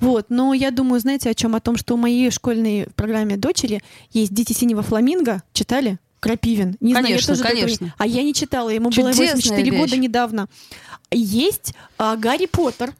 [0.00, 0.26] Вот.
[0.28, 1.54] Но я думаю, знаете, о чем?
[1.54, 5.42] О том, что у моей школьной программе дочери есть «Дети синего фламинго».
[5.52, 5.98] Читали?
[6.20, 6.76] Крапивин.
[6.80, 7.94] Не конечно, знаю, я тоже конечно.
[7.96, 9.80] А я не читала, ему Чудесная было 84 вещь.
[9.80, 10.48] года недавно.
[11.10, 12.94] Есть а, Гарри Поттер.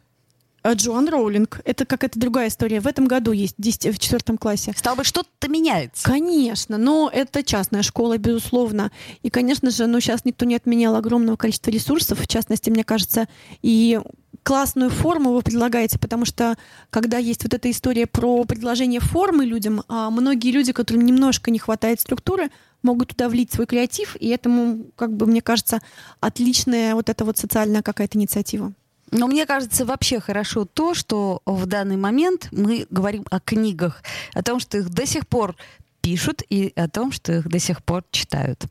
[0.63, 1.61] А Джоан Роулинг.
[1.65, 2.81] Это какая-то другая история.
[2.81, 4.73] В этом году есть в 10 в четвертом классе.
[4.77, 6.05] Стало быть, что-то меняется.
[6.05, 8.91] Конечно, но это частная школа, безусловно.
[9.23, 13.27] И, конечно же, ну, сейчас никто не отменял огромного количества ресурсов, в частности, мне кажется,
[13.63, 14.01] и
[14.43, 16.57] классную форму вы предлагаете, потому что
[16.91, 21.59] когда есть вот эта история про предложение формы людям, а многие люди, которым немножко не
[21.59, 22.51] хватает структуры,
[22.83, 25.81] могут туда влить свой креатив, и этому, как бы, мне кажется,
[26.21, 28.73] отличная вот эта вот социальная какая-то инициатива.
[29.11, 34.03] Но мне кажется вообще хорошо то, что в данный момент мы говорим о книгах,
[34.35, 35.57] о том, что их до сих пор
[36.01, 38.65] пишут и о том, что их до сих пор читают.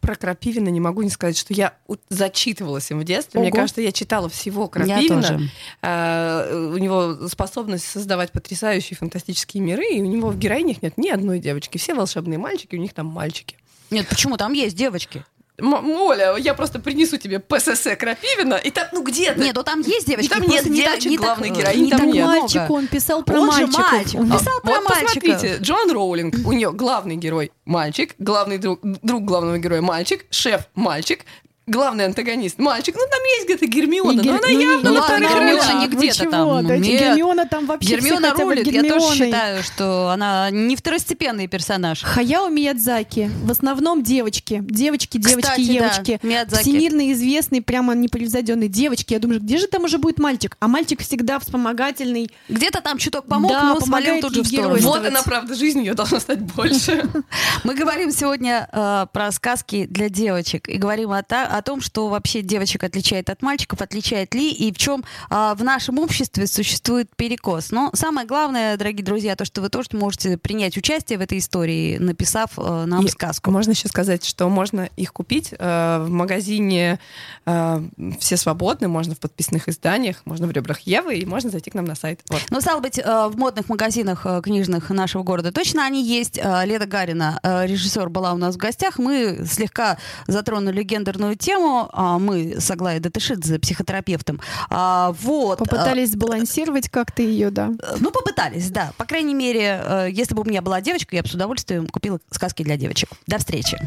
[0.00, 1.74] Про Крапивина не могу не сказать, что я
[2.10, 3.40] зачитывалась им в детстве.
[3.40, 3.56] Мне Ого.
[3.56, 5.22] кажется, я читала всего Я Крапивина.
[5.22, 5.50] тоже.
[5.80, 11.08] А, у него способность создавать потрясающие фантастические миры, и у него в героинях нет ни
[11.08, 11.78] одной девочки.
[11.78, 13.56] Все волшебные мальчики, у них там мальчики.
[13.90, 14.36] Нет, почему?
[14.36, 15.24] Там есть девочки.
[15.58, 19.38] М- Оля, я просто принесу тебе ПСС Крапивина, и там, ну где-то...
[19.40, 20.28] Нет, ну там есть девочки.
[20.28, 22.26] Там нет не так- девочек, не так- главной не героини так там нет.
[22.26, 23.92] Мальчик, он писал про Он же мальчиков.
[23.92, 24.20] мальчик.
[24.20, 25.04] Он А, писал Вот про мальчиков.
[25.22, 30.68] посмотрите, Джоан Роулинг, у нее главный герой мальчик, главный друг, друг главного героя мальчик, шеф
[30.74, 31.24] мальчик,
[31.66, 32.94] главный антагонист мальчик.
[32.94, 35.96] Ну там есть где-то Гермиона, но Гер- она ну, явно на ладно, Гермиона не Вы
[35.96, 36.66] где-то там.
[36.66, 37.00] Дайте Нет.
[37.00, 38.66] Гермиона там вообще все Гермиона бы рулит.
[38.66, 39.16] Я тоже Гермионой.
[39.16, 42.02] считаю, что она не второстепенный персонаж.
[42.02, 43.30] Хаяо Миядзаки.
[43.42, 44.60] В основном девочки.
[44.62, 46.20] Девочки, девочки, Кстати, девочки.
[46.22, 46.62] да, Миядзаки.
[46.62, 49.12] Всемирно известный, прямо непревзойденный девочки.
[49.14, 50.56] Я думаю, где же там уже будет мальчик?
[50.60, 52.30] А мальчик всегда вспомогательный.
[52.48, 54.76] Где-то там чуток помог, Да, но свалил тут же в сторону.
[54.80, 57.08] Вот она, правда, жизнь ее должна стать больше.
[57.64, 61.22] Мы говорим сегодня э, про сказки для девочек и говорим о,
[61.54, 65.62] о том, что вообще девочек отличает от мальчиков, отличает ли и в чем а, в
[65.62, 67.70] нашем обществе существует перекос.
[67.70, 71.98] Но самое главное, дорогие друзья, то, что вы тоже можете принять участие в этой истории,
[71.98, 73.52] написав э, нам И сказку.
[73.52, 76.98] Можно еще сказать, что можно их купить э, в магазине
[77.46, 77.82] э,
[78.18, 81.84] «Все свободны», можно в подписных изданиях, можно в «Ребрах Евы», и можно зайти к нам
[81.84, 82.20] на сайт.
[82.30, 82.42] Вот.
[82.50, 86.36] Но, стало быть, э, в модных магазинах э, книжных нашего города точно они есть.
[86.36, 88.98] Э, Леда Гарина, э, режиссер, была у нас в гостях.
[88.98, 91.43] Мы слегка затронули гендерную тему.
[91.92, 94.40] А, Мы с Аглаей Датышидзе, психотерапевтом.
[94.70, 95.58] А, Вот.
[95.58, 97.72] Попытались сбалансировать как-то ее, да.
[97.82, 98.92] Э, Ну, попытались, да.
[98.96, 102.18] По крайней мере, э, если бы у меня была девочка, я бы с удовольствием купила
[102.30, 103.10] сказки для девочек.
[103.26, 103.78] До встречи.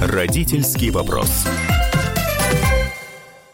[0.00, 1.46] Родительский вопрос.